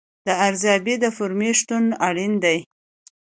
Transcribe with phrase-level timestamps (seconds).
[0.27, 2.57] د ارزیابۍ د فورمې شتون اړین دی.